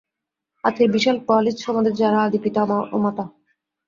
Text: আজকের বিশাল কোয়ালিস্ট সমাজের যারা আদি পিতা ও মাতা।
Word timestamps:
আজকের 0.63 0.89
বিশাল 0.95 1.17
কোয়ালিস্ট 1.21 1.59
সমাজের 1.65 1.95
যারা 2.01 2.19
আদি 2.23 2.39
পিতা 2.43 2.61
ও 2.87 2.97
মাতা। 3.03 3.25